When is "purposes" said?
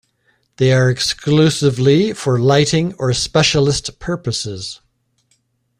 3.99-4.79